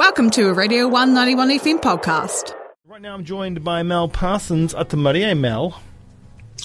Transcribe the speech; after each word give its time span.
Welcome 0.00 0.30
to 0.30 0.48
a 0.48 0.54
Radio 0.54 0.88
191 0.88 1.58
FM 1.58 1.78
podcast. 1.82 2.54
Right 2.86 3.02
now 3.02 3.12
I'm 3.12 3.22
joined 3.22 3.62
by 3.62 3.82
Mel 3.82 4.08
Parsons 4.08 4.74
at 4.74 4.88
the 4.88 4.96
Maria 4.96 5.34
Mel. 5.34 5.82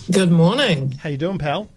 Good 0.10 0.32
morning. 0.32 0.94
How 0.94 1.10
you 1.10 1.18
doing, 1.18 1.38
pal? 1.38 1.68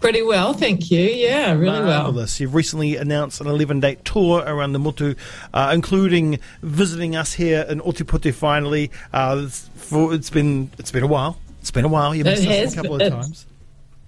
Pretty 0.00 0.22
well, 0.22 0.54
thank 0.54 0.90
you. 0.90 0.98
Yeah, 0.98 1.52
really 1.52 1.78
well. 1.84 2.02
Marvelous. 2.02 2.40
You've 2.40 2.56
recently 2.56 2.96
announced 2.96 3.40
an 3.40 3.46
11-date 3.46 4.04
tour 4.04 4.42
around 4.44 4.72
the 4.72 4.80
Motu, 4.80 5.14
uh, 5.54 5.70
including 5.72 6.40
visiting 6.62 7.14
us 7.14 7.34
here 7.34 7.64
in 7.68 7.80
Otepoti. 7.82 8.34
Finally, 8.34 8.90
uh, 9.12 9.46
for, 9.46 10.12
it's 10.12 10.30
been 10.30 10.68
it's 10.80 10.90
been 10.90 11.04
a 11.04 11.06
while. 11.06 11.38
It's 11.60 11.70
been 11.70 11.84
a 11.84 11.88
while. 11.88 12.12
You've 12.12 12.26
It 12.26 12.30
missed 12.30 12.48
us 12.48 12.54
has, 12.56 12.72
a 12.72 12.76
couple 12.76 12.98
but 12.98 13.06
of 13.06 13.12
times. 13.12 13.46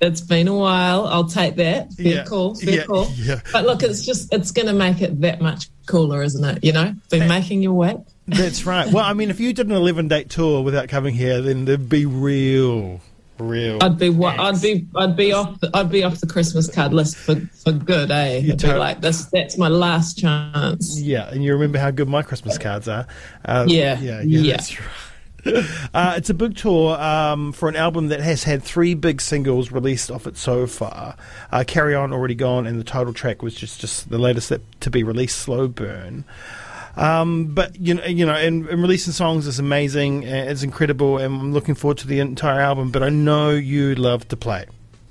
It's 0.01 0.21
been 0.23 0.49
a 0.49 0.57
while. 0.57 1.07
I'll 1.07 1.29
take 1.29 1.55
that. 1.55 1.93
Fair 1.93 2.07
Yeah, 2.07 2.25
cool. 2.25 2.57
Fair 2.57 2.75
yeah, 2.75 2.83
cool. 2.83 3.07
yeah. 3.15 3.41
But 3.53 3.65
look, 3.65 3.85
it's 3.85 4.05
just 4.05 4.35
it's 4.35 4.51
going 4.51 4.67
to 4.67 4.75
make 4.75 5.01
it 5.03 5.21
that 5.21 5.41
much 5.41 5.69
cooler, 5.87 6.23
isn't 6.23 6.45
it? 6.45 6.65
You 6.65 6.73
know, 6.73 6.95
been 7.11 7.29
making 7.29 7.63
your 7.63 7.73
way. 7.75 7.97
That's 8.27 8.65
right. 8.65 8.91
Well, 8.91 9.05
I 9.05 9.13
mean, 9.13 9.31
if 9.31 9.39
you 9.41 9.53
did 9.53 9.67
an 9.67 9.73
11-date 9.77 10.31
tour 10.31 10.63
without 10.63 10.89
coming 10.89 11.15
here, 11.15 11.43
then 11.43 11.67
there'd 11.67 11.89
be 11.91 12.07
real, 12.07 13.01
real. 13.39 13.79
I'd 13.83 13.99
be 13.99 14.09
wa- 14.09 14.35
I'd 14.39 14.63
be 14.63 14.87
I'd 14.97 15.15
be 15.17 15.33
off 15.33 15.61
the, 15.61 15.71
I'd 15.75 15.91
be 15.91 16.05
off 16.05 16.21
the 16.21 16.27
Christmas 16.27 16.71
card 16.75 16.95
list 16.95 17.17
for, 17.17 17.35
for 17.63 17.73
good, 17.73 18.11
eh? 18.11 18.39
You 18.39 18.53
I'd 18.55 18.63
be 18.63 18.73
like 18.73 19.01
this. 19.03 19.27
That's 19.27 19.59
my 19.59 19.69
last 19.69 20.17
chance. 20.19 20.99
Yeah, 20.99 21.29
and 21.31 21.45
you 21.45 21.53
remember 21.53 21.79
how 21.79 21.91
good 21.91 22.09
my 22.09 22.23
Christmas 22.23 22.57
cards 22.57 22.89
are. 22.89 23.07
Uh, 23.45 23.67
Yeah, 23.69 23.99
yeah, 24.01 24.23
yeah, 24.23 24.41
yeah. 24.41 24.57
Uh, 25.95 26.15
it's 26.17 26.29
a 26.29 26.35
big 26.35 26.57
tour 26.57 27.01
um, 27.01 27.53
for 27.53 27.69
an 27.69 27.77
album 27.77 28.09
that 28.09 28.19
has 28.19 28.43
had 28.43 28.65
three 28.65 28.95
big 28.95 29.21
singles 29.21 29.71
released 29.71 30.11
off 30.11 30.27
it 30.27 30.37
so 30.37 30.67
far. 30.67 31.17
Uh, 31.53 31.63
Carry 31.65 31.95
On, 31.95 32.13
Already 32.13 32.35
Gone, 32.35 32.67
and 32.67 32.81
the 32.81 32.85
title 32.85 33.13
track 33.13 33.43
was 33.43 33.55
just, 33.55 33.81
just 33.81 34.11
the 34.11 34.19
latest 34.19 34.49
that, 34.49 34.81
to 34.81 34.91
be 34.91 35.05
released, 35.05 35.39
Slow 35.39 35.69
Burn. 35.69 36.25
Um, 36.97 37.55
but 37.55 37.79
you 37.79 37.95
know, 37.95 38.05
you 38.05 38.27
know, 38.27 38.35
and, 38.35 38.67
and 38.67 38.83
releasing 38.83 39.13
songs 39.13 39.47
is 39.47 39.59
amazing. 39.59 40.25
It's 40.25 40.63
incredible, 40.63 41.19
and 41.19 41.27
I'm 41.27 41.53
looking 41.53 41.75
forward 41.75 41.99
to 41.99 42.09
the 42.09 42.21
entire 42.21 42.61
album. 42.61 42.91
But 42.91 43.03
I 43.03 43.09
know 43.09 43.51
you 43.51 43.95
love 43.95 44.27
to 44.29 44.37
play. 44.37 44.67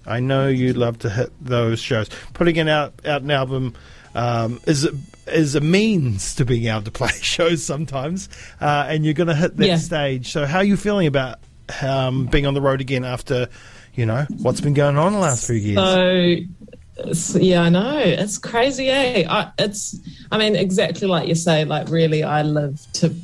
I 0.05 0.19
know 0.19 0.47
you 0.47 0.73
love 0.73 0.99
to 0.99 1.09
hit 1.09 1.31
those 1.41 1.79
shows. 1.79 2.09
Putting 2.33 2.55
it 2.57 2.69
out 2.69 2.93
out 3.05 3.21
an 3.21 3.31
album 3.31 3.75
um, 4.15 4.59
is 4.65 4.85
a, 4.85 4.91
is 5.27 5.55
a 5.55 5.61
means 5.61 6.35
to 6.35 6.45
being 6.45 6.65
able 6.65 6.81
to 6.83 6.91
play 6.91 7.09
shows 7.21 7.63
sometimes, 7.63 8.29
uh, 8.61 8.85
and 8.87 9.05
you're 9.05 9.13
going 9.13 9.27
to 9.27 9.35
hit 9.35 9.57
that 9.57 9.67
Yeah. 9.67 9.77
stage. 9.77 10.31
So, 10.31 10.45
how 10.45 10.59
are 10.59 10.63
you 10.63 10.77
feeling 10.77 11.07
about 11.07 11.39
um, 11.81 12.25
being 12.27 12.45
on 12.45 12.53
the 12.53 12.61
road 12.61 12.81
again 12.81 13.05
after 13.05 13.47
you 13.95 14.05
know 14.05 14.25
what's 14.41 14.59
been 14.61 14.73
going 14.73 14.97
on 14.97 15.13
the 15.13 15.19
last 15.19 15.45
few 15.47 15.55
years? 15.55 16.43
So, 17.13 17.39
yeah, 17.39 17.63
I 17.63 17.69
know 17.69 17.97
it's 17.97 18.37
crazy. 18.37 18.87
Eh? 18.89 19.25
I, 19.27 19.51
it's, 19.57 19.97
I 20.31 20.37
mean, 20.37 20.55
exactly 20.55 21.07
like 21.07 21.27
you 21.27 21.33
say. 21.35 21.65
Like, 21.65 21.89
really, 21.89 22.23
I 22.23 22.43
live 22.43 22.79
to 22.93 23.15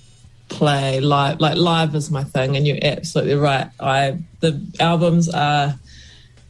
play 0.47 0.99
live. 0.99 1.39
Like, 1.39 1.55
live 1.55 1.93
is 1.93 2.09
my 2.09 2.23
thing, 2.23 2.57
and 2.57 2.65
you're 2.65 2.79
absolutely 2.81 3.35
right. 3.35 3.69
I 3.79 4.17
the 4.39 4.59
albums 4.79 5.29
are. 5.29 5.75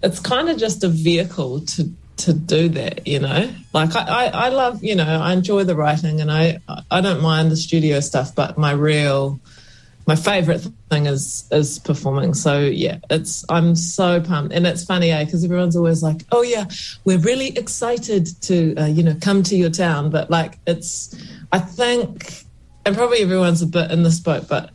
It's 0.01 0.19
kind 0.21 0.47
of 0.47 0.57
just 0.57 0.85
a 0.85 0.87
vehicle 0.87 1.59
to 1.61 1.91
to 2.19 2.33
do 2.33 2.69
that, 2.69 3.07
you 3.07 3.19
know. 3.19 3.51
Like, 3.73 3.95
I, 3.95 4.01
I, 4.01 4.25
I 4.25 4.49
love, 4.49 4.83
you 4.83 4.95
know, 4.95 5.21
I 5.21 5.33
enjoy 5.33 5.63
the 5.63 5.75
writing, 5.75 6.21
and 6.21 6.31
I 6.31 6.59
I 6.89 7.01
don't 7.01 7.21
mind 7.21 7.51
the 7.51 7.57
studio 7.57 7.99
stuff, 7.99 8.35
but 8.35 8.57
my 8.57 8.71
real 8.71 9.39
my 10.09 10.15
favorite 10.15 10.65
thing 10.89 11.05
is 11.05 11.47
is 11.51 11.77
performing. 11.77 12.33
So 12.33 12.61
yeah, 12.61 12.97
it's 13.11 13.45
I'm 13.47 13.75
so 13.75 14.19
pumped, 14.19 14.55
and 14.55 14.65
it's 14.65 14.83
funny, 14.83 15.11
eh? 15.11 15.23
Because 15.23 15.45
everyone's 15.45 15.75
always 15.75 16.01
like, 16.01 16.23
"Oh 16.31 16.41
yeah, 16.41 16.65
we're 17.05 17.19
really 17.19 17.55
excited 17.55 18.25
to 18.41 18.75
uh, 18.75 18.85
you 18.87 19.03
know 19.03 19.15
come 19.21 19.43
to 19.43 19.55
your 19.55 19.69
town," 19.69 20.09
but 20.09 20.31
like 20.31 20.57
it's, 20.65 21.15
I 21.51 21.59
think, 21.59 22.43
and 22.87 22.95
probably 22.95 23.19
everyone's 23.19 23.61
a 23.61 23.67
bit 23.67 23.91
in 23.91 24.01
this 24.01 24.19
boat, 24.19 24.47
but 24.49 24.71
but 24.71 24.73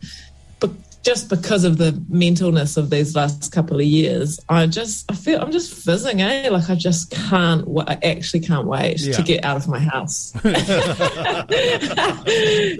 just 1.05 1.29
because 1.29 1.63
of 1.63 1.77
the 1.77 1.91
mentalness 2.11 2.77
of 2.77 2.89
these 2.89 3.15
last 3.15 3.51
couple 3.51 3.77
of 3.79 3.85
years, 3.85 4.39
I 4.49 4.65
just 4.65 5.09
I 5.11 5.15
feel 5.15 5.39
I'm 5.39 5.51
just 5.51 5.71
fizzing, 5.71 6.19
eh? 6.21 6.49
Like 6.49 6.67
I 6.69 6.73
just 6.75 7.11
can't, 7.11 7.63
I 7.87 7.99
actually 8.03 8.39
can't 8.39 8.65
wait 8.65 8.99
Yeah. 8.99 9.13
to 9.13 9.21
get 9.21 9.45
out 9.45 9.57
of 9.57 9.67
my 9.67 9.77
house. 9.79 10.33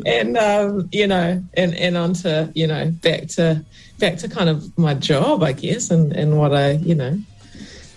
and 0.05 0.37
um, 0.37 0.89
you 0.91 1.07
know, 1.07 1.43
and 1.53 1.73
and 1.75 1.97
onto 1.97 2.51
you 2.55 2.67
know 2.67 2.89
back 3.01 3.27
to 3.27 3.63
back 3.99 4.17
to 4.17 4.27
kind 4.27 4.49
of 4.49 4.75
my 4.77 4.93
job, 4.95 5.43
I 5.43 5.51
guess, 5.53 5.91
and 5.91 6.11
and 6.13 6.37
what 6.37 6.53
I 6.53 6.71
you 6.71 6.95
know 6.95 7.19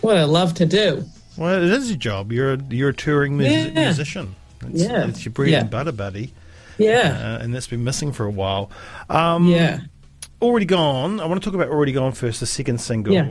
what 0.02 0.16
I 0.16 0.24
love 0.24 0.54
to 0.54 0.66
do. 0.66 1.04
Well, 1.36 1.62
it 1.62 1.70
is 1.70 1.90
a 1.90 1.96
job. 1.96 2.32
You're 2.32 2.54
a, 2.54 2.58
you're 2.70 2.88
a 2.90 2.94
touring 2.94 3.36
mus- 3.36 3.52
Yeah. 3.52 3.70
musician. 3.86 4.34
It's, 4.66 4.82
Yeah. 4.82 5.06
it's 5.08 5.24
your 5.24 5.32
bread 5.32 5.50
Yeah. 5.50 5.60
and 5.60 5.70
butter, 5.70 5.92
buddy, 5.92 6.32
Yeah, 6.78 7.36
uh, 7.38 7.42
and 7.44 7.54
that's 7.54 7.68
been 7.68 7.84
missing 7.84 8.12
for 8.12 8.24
a 8.26 8.30
while. 8.30 8.70
Um, 9.08 9.46
yeah. 9.48 9.80
Already 10.40 10.66
Gone. 10.66 11.18
I 11.18 11.26
want 11.26 11.42
to 11.42 11.44
talk 11.44 11.54
about 11.54 11.68
Already 11.68 11.90
Gone 11.90 12.12
first, 12.12 12.38
the 12.38 12.46
second 12.46 12.80
single. 12.80 13.12
Yeah. 13.12 13.22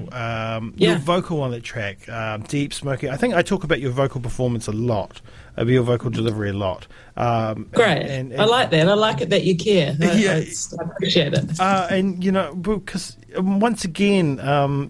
Um, 0.58 0.74
Your 0.76 0.94
Yeah. 0.94 0.98
vocal 1.00 1.42
on 1.42 1.52
that 1.52 1.64
track, 1.64 2.08
um, 2.10 2.42
deep, 2.42 2.74
smoky. 2.74 3.10
I 3.10 3.16
think 3.16 3.34
I 3.34 3.42
talk 3.42 3.64
about 3.64 3.80
your 3.80 3.92
vocal 3.92 4.20
performance 4.20 4.68
a 4.68 4.74
lot, 4.74 5.22
of 5.56 5.70
your 5.70 5.84
vocal 5.84 6.10
delivery 6.10 6.50
a 6.50 6.54
lot. 6.54 6.86
Um, 7.16 7.70
Great. 7.72 8.02
And, 8.04 8.34
and, 8.34 8.42
I 8.42 8.46
like 8.46 8.72
that. 8.72 8.90
I 8.90 8.94
like 8.94 9.22
it 9.22 9.30
that 9.30 9.46
you 9.46 9.56
care. 9.56 9.96
I, 10.02 10.12
Yeah. 10.18 10.32
I, 10.34 10.48
I 10.82 10.84
appreciate 10.84 11.34
it. 11.34 11.58
Uh, 11.60 11.88
and 11.90 12.22
you 12.22 12.32
know, 12.32 12.54
because 12.56 13.16
once 13.38 13.86
again, 13.86 14.36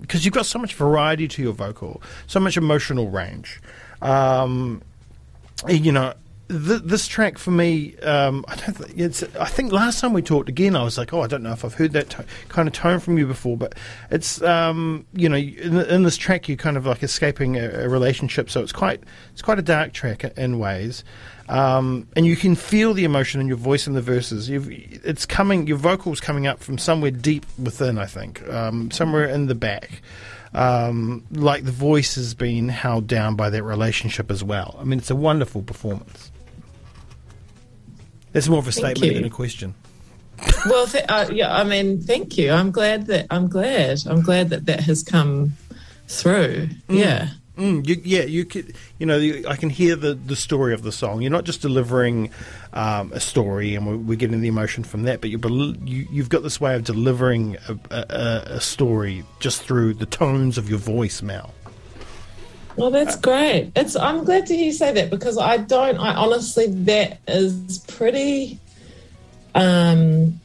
because 0.01 0.25
you've 0.25 0.33
got 0.33 0.47
so 0.47 0.57
much 0.57 0.73
variety 0.73 1.27
to 1.27 1.44
your 1.44 1.53
vocal, 1.53 2.01
so 2.25 2.39
much 2.39 2.57
emotional 2.57 3.11
range. 3.11 3.61
Um, 4.01 4.81
you 5.67 5.91
know, 5.91 6.13
th- 6.50 6.81
this 6.84 7.08
track 7.08 7.38
for 7.38 7.52
me, 7.52 7.97
um, 8.00 8.46
I 8.47 8.56
don't. 8.56 8.78
Th- 8.78 8.91
it's. 8.96 9.24
I 9.40 9.46
think 9.46 9.72
last 9.72 10.00
time 10.00 10.13
we 10.13 10.22
talked 10.22 10.50
again, 10.50 10.75
I 10.75 10.84
was 10.84 10.97
like, 10.97 11.13
oh, 11.13 11.22
I 11.22 11.28
don't 11.28 11.44
know 11.44 11.52
if 11.52 11.63
I've 11.63 11.74
heard 11.74 11.94
that 11.94 12.16
kind 12.50 12.68
of 12.68 12.74
tone 12.74 13.00
from 13.00 13.18
you 13.18 13.28
before, 13.28 13.58
but 13.58 13.75
it's. 14.12 14.41
Um, 14.41 15.06
you 15.13 15.30
know, 15.30 15.38
in, 15.38 15.78
in 15.78 16.03
this 16.03 16.18
track, 16.18 16.47
you're 16.47 16.57
kind 16.57 16.78
of 16.78 16.86
like 16.86 17.03
escaping 17.03 17.57
a, 17.57 17.86
a 17.86 17.90
relationship, 17.90 18.50
so 18.50 18.62
it's 18.62 18.72
quite. 18.72 19.02
It's 19.34 19.41
quite 19.41 19.59
a 19.59 19.63
dark 19.63 19.94
track 19.94 20.24
in 20.38 20.59
ways. 20.59 21.03
Um, 21.50 22.09
and 22.16 22.25
you 22.25 22.36
can 22.36 22.56
feel 22.56 22.94
the 22.94 23.06
emotion 23.06 23.40
in 23.40 23.47
your 23.47 23.57
voice 23.57 23.88
in 23.88 23.94
the 23.94 24.02
verses. 24.02 24.50
You've, 24.50 24.69
it's 24.69 25.25
coming, 25.25 25.66
your 25.66 25.78
vocals 25.78 26.19
coming 26.19 26.46
up 26.46 26.59
from 26.59 26.78
somewhere 26.78 27.12
deep 27.12 27.46
within. 27.57 27.97
I 27.97 28.06
think 28.06 28.46
um, 28.50 28.91
somewhere 28.91 29.25
in 29.25 29.47
the 29.47 29.56
back, 29.56 30.02
um, 30.53 31.24
like 31.31 31.63
the 31.63 31.72
voice 31.72 32.16
has 32.16 32.34
been 32.34 32.68
held 32.68 33.07
down 33.07 33.36
by 33.36 33.50
that 33.50 33.63
relationship 33.63 34.30
as 34.30 34.44
well. 34.44 34.75
I 34.80 34.84
mean, 34.84 35.00
it's 35.00 35.12
a 35.12 35.16
wonderful 35.16 35.62
performance. 35.62 36.31
That's 38.33 38.47
more 38.49 38.59
of 38.59 38.67
a 38.67 38.71
Thank 38.71 38.97
statement 38.97 39.05
you. 39.13 39.13
than 39.19 39.25
a 39.25 39.29
question. 39.29 39.73
Well, 40.67 40.85
th- 40.85 41.05
uh, 41.09 41.29
yeah. 41.31 41.55
I 41.55 41.63
mean, 41.63 42.01
thank 42.01 42.38
you. 42.38 42.51
I'm 42.51 42.71
glad 42.71 43.07
that 43.07 43.25
I'm 43.31 43.47
glad. 43.47 43.99
I'm 44.05 44.21
glad 44.21 44.49
that 44.49 44.65
that 44.65 44.81
has 44.81 45.01
come 45.01 45.53
through. 46.07 46.69
Yeah. 46.89 47.29
Mm, 47.57 47.88
you, 47.88 47.99
yeah, 48.03 48.21
you 48.23 48.45
could, 48.45 48.75
you 48.99 49.05
know, 49.07 49.17
you, 49.17 49.43
I 49.47 49.55
can 49.55 49.71
hear 49.71 49.95
the, 49.95 50.13
the 50.13 50.35
story 50.35 50.75
of 50.75 50.83
the 50.83 50.91
song. 50.91 51.21
You're 51.23 51.31
not 51.31 51.43
just 51.45 51.61
delivering 51.63 52.29
um, 52.73 53.11
a 53.13 53.19
story, 53.19 53.73
and 53.73 53.88
we're, 53.88 53.97
we're 53.97 54.15
getting 54.17 54.39
the 54.41 54.47
emotion 54.47 54.83
from 54.83 55.03
that, 55.03 55.21
but 55.21 55.31
you, 55.31 55.39
bel- 55.39 55.75
you 55.77 56.07
you've 56.11 56.29
got 56.29 56.44
this 56.44 56.61
way 56.61 56.75
of 56.75 56.83
delivering 56.83 57.57
a, 57.67 57.73
a, 57.89 58.05
a- 58.09 58.44
a 58.57 58.61
story 58.61 59.23
just 59.39 59.63
through 59.63 59.95
the 59.95 60.05
tones 60.05 60.59
of 60.59 60.69
your 60.69 60.77
voice, 60.79 61.23
Mal. 61.23 61.51
Well, 62.77 62.91
that's 62.91 63.15
great. 63.15 63.71
It's. 63.75 63.95
I'm 63.95 64.23
glad 64.23 64.45
to 64.47 64.55
hear 64.55 64.65
you 64.65 64.71
say 64.71 64.93
that 64.93 65.09
because 65.09 65.38
I 65.38 65.57
don't. 65.57 65.97
I 65.97 66.13
honestly, 66.13 66.67
that 66.67 67.19
is 67.27 67.83
pretty. 67.88 68.59
Um, 69.55 70.39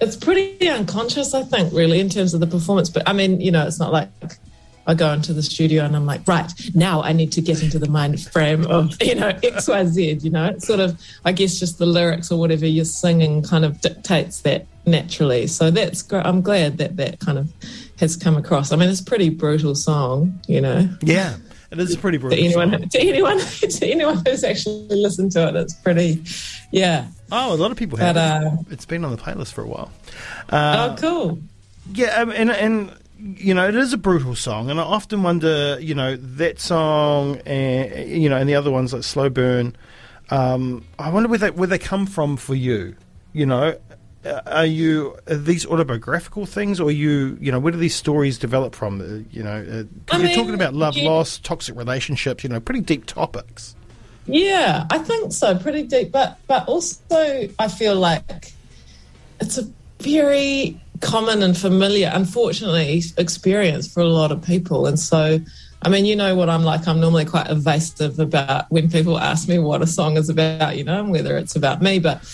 it's 0.00 0.16
pretty 0.16 0.68
unconscious, 0.68 1.34
I 1.34 1.42
think, 1.42 1.72
really, 1.72 1.98
in 1.98 2.08
terms 2.08 2.32
of 2.32 2.40
the 2.40 2.46
performance. 2.46 2.90
But 2.90 3.08
I 3.08 3.12
mean, 3.12 3.40
you 3.40 3.50
know, 3.50 3.66
it's 3.66 3.80
not 3.80 3.92
like 3.92 4.08
I 4.86 4.94
go 4.94 5.12
into 5.12 5.32
the 5.32 5.42
studio 5.42 5.84
and 5.84 5.96
I'm 5.96 6.06
like, 6.06 6.26
right 6.28 6.52
now, 6.74 7.02
I 7.02 7.12
need 7.12 7.32
to 7.32 7.40
get 7.40 7.60
into 7.60 7.80
the 7.80 7.88
mind 7.88 8.20
frame 8.20 8.64
of 8.66 8.94
you 9.02 9.16
know 9.16 9.36
X, 9.42 9.66
Y, 9.66 9.84
Z. 9.86 10.18
You 10.22 10.30
know, 10.30 10.46
it's 10.46 10.66
sort 10.66 10.78
of, 10.78 11.00
I 11.24 11.32
guess, 11.32 11.58
just 11.58 11.78
the 11.78 11.86
lyrics 11.86 12.30
or 12.30 12.38
whatever 12.38 12.66
you're 12.66 12.84
singing 12.84 13.42
kind 13.42 13.64
of 13.64 13.80
dictates 13.80 14.42
that 14.42 14.66
naturally. 14.86 15.48
So 15.48 15.72
that's 15.72 16.02
great. 16.02 16.24
I'm 16.24 16.40
glad 16.40 16.78
that 16.78 16.96
that 16.98 17.18
kind 17.18 17.38
of 17.38 17.52
has 17.98 18.16
come 18.16 18.36
across. 18.36 18.72
I 18.72 18.76
mean, 18.76 18.88
it's 18.90 19.00
a 19.00 19.04
pretty 19.04 19.28
brutal 19.30 19.74
song, 19.74 20.38
you 20.48 20.60
know 20.60 20.88
Yeah, 21.02 21.36
it 21.70 21.78
is 21.78 21.94
a 21.94 21.98
pretty 21.98 22.18
to 22.18 22.22
brutal. 22.22 22.38
anyone 22.44 22.70
song. 22.70 22.88
to 22.88 22.98
anyone 23.00 23.38
to 23.60 23.86
anyone 23.86 24.22
who's 24.26 24.44
actually 24.44 24.86
listened 24.90 25.32
to 25.32 25.48
it. 25.48 25.56
It's 25.56 25.74
pretty, 25.74 26.22
yeah. 26.72 27.06
Oh, 27.32 27.54
a 27.54 27.56
lot 27.56 27.70
of 27.72 27.76
people 27.76 27.98
have. 27.98 28.14
But, 28.14 28.20
uh, 28.44 28.50
it's 28.70 28.84
been 28.86 29.04
on 29.04 29.10
the 29.10 29.16
playlist 29.18 29.52
for 29.52 29.62
a 29.62 29.66
while. 29.66 29.90
oh, 30.52 30.96
cool. 30.98 31.38
Yeah, 31.94 32.20
um, 32.20 32.30
and 32.30 32.50
and 32.50 32.92
you 33.18 33.54
know 33.54 33.66
it 33.68 33.74
is 33.76 33.92
a 33.92 33.96
brutal 33.98 34.34
song, 34.34 34.70
and 34.70 34.78
I 34.80 34.82
often 34.82 35.22
wonder, 35.22 35.78
you 35.80 35.94
know, 35.94 36.16
that 36.16 36.58
song, 36.60 37.36
and 37.46 38.08
you 38.10 38.28
know, 38.28 38.36
and 38.36 38.48
the 38.48 38.54
other 38.56 38.70
ones 38.70 38.92
like 38.92 39.04
Slow 39.04 39.28
Burn. 39.30 39.74
Um, 40.30 40.84
I 40.98 41.10
wonder 41.10 41.28
where 41.28 41.38
they 41.38 41.50
where 41.50 41.68
they 41.68 41.78
come 41.78 42.06
from 42.06 42.36
for 42.36 42.54
you. 42.54 42.96
You 43.32 43.46
know, 43.46 43.76
Uh, 43.85 43.85
are 44.46 44.66
you 44.66 45.16
are 45.28 45.36
these 45.36 45.66
autobiographical 45.66 46.46
things, 46.46 46.80
or 46.80 46.90
you 46.90 47.36
you 47.40 47.52
know 47.52 47.58
where 47.58 47.72
do 47.72 47.78
these 47.78 47.94
stories 47.94 48.38
develop 48.38 48.74
from? 48.74 49.00
Uh, 49.00 49.28
you 49.30 49.42
know, 49.42 49.62
because 50.04 50.20
you're 50.20 50.28
mean, 50.28 50.36
talking 50.36 50.54
about 50.54 50.74
love, 50.74 50.96
loss, 50.96 51.38
toxic 51.38 51.76
relationships. 51.76 52.44
You 52.44 52.50
know, 52.50 52.60
pretty 52.60 52.80
deep 52.80 53.06
topics. 53.06 53.74
Yeah, 54.26 54.86
I 54.90 54.98
think 54.98 55.32
so. 55.32 55.56
Pretty 55.56 55.84
deep, 55.84 56.12
but 56.12 56.38
but 56.46 56.66
also 56.68 57.48
I 57.58 57.68
feel 57.68 57.94
like 57.96 58.52
it's 59.40 59.58
a 59.58 59.70
very 60.00 60.80
common 61.00 61.42
and 61.42 61.56
familiar, 61.56 62.10
unfortunately, 62.12 63.02
experience 63.16 63.92
for 63.92 64.00
a 64.00 64.08
lot 64.08 64.32
of 64.32 64.42
people. 64.42 64.86
And 64.86 64.98
so, 64.98 65.38
I 65.82 65.88
mean, 65.88 66.04
you 66.04 66.16
know 66.16 66.34
what 66.34 66.48
I'm 66.48 66.62
like. 66.62 66.86
I'm 66.88 67.00
normally 67.00 67.24
quite 67.24 67.50
evasive 67.50 68.18
about 68.18 68.70
when 68.70 68.90
people 68.90 69.18
ask 69.18 69.48
me 69.48 69.58
what 69.58 69.82
a 69.82 69.86
song 69.86 70.16
is 70.16 70.28
about, 70.28 70.76
you 70.76 70.84
know, 70.84 71.00
and 71.00 71.10
whether 71.10 71.36
it's 71.36 71.56
about 71.56 71.82
me. 71.82 71.98
But 71.98 72.24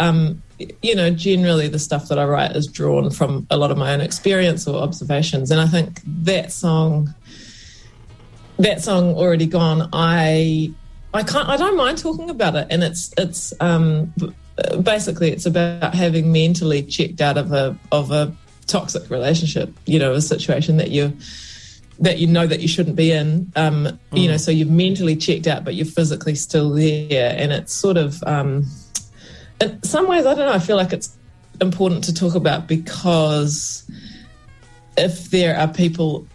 um, 0.00 0.42
you 0.82 0.94
know, 0.94 1.10
generally 1.10 1.68
the 1.68 1.78
stuff 1.78 2.08
that 2.08 2.18
I 2.18 2.24
write 2.24 2.56
is 2.56 2.66
drawn 2.66 3.10
from 3.10 3.46
a 3.50 3.56
lot 3.56 3.70
of 3.70 3.78
my 3.78 3.92
own 3.92 4.00
experience 4.00 4.66
or 4.66 4.82
observations. 4.82 5.50
And 5.50 5.60
I 5.60 5.66
think 5.66 6.00
that 6.24 6.52
song, 6.52 7.14
that 8.58 8.82
song 8.82 9.14
already 9.14 9.46
gone, 9.46 9.88
I 9.92 10.72
I 11.12 11.22
can't 11.22 11.48
I 11.48 11.56
don't 11.56 11.76
mind 11.76 11.98
talking 11.98 12.30
about 12.30 12.56
it. 12.56 12.66
And 12.70 12.82
it's 12.82 13.12
it's 13.18 13.52
um 13.60 14.12
basically 14.82 15.30
it's 15.30 15.46
about 15.46 15.94
having 15.94 16.32
mentally 16.32 16.82
checked 16.82 17.20
out 17.20 17.36
of 17.36 17.52
a 17.52 17.76
of 17.92 18.10
a 18.10 18.34
toxic 18.66 19.10
relationship, 19.10 19.72
you 19.86 19.98
know, 19.98 20.12
a 20.12 20.22
situation 20.22 20.78
that 20.78 20.90
you 20.90 21.16
that 21.98 22.18
you 22.18 22.26
know 22.26 22.46
that 22.46 22.60
you 22.60 22.68
shouldn't 22.68 22.96
be 22.96 23.12
in. 23.12 23.52
Um, 23.56 23.84
mm. 23.84 23.98
you 24.12 24.28
know, 24.28 24.38
so 24.38 24.50
you've 24.50 24.70
mentally 24.70 25.16
checked 25.16 25.46
out 25.46 25.64
but 25.64 25.74
you're 25.74 25.86
physically 25.86 26.34
still 26.34 26.70
there. 26.70 27.34
And 27.36 27.52
it's 27.52 27.74
sort 27.74 27.96
of 27.96 28.22
um 28.24 28.66
in 29.60 29.82
some 29.82 30.08
ways, 30.08 30.26
I 30.26 30.34
don't 30.34 30.46
know. 30.46 30.52
I 30.52 30.58
feel 30.58 30.76
like 30.76 30.92
it's 30.92 31.16
important 31.60 32.04
to 32.04 32.14
talk 32.14 32.34
about 32.34 32.66
because 32.66 33.88
if 34.96 35.30
there 35.30 35.56
are 35.56 35.68
people 35.68 36.26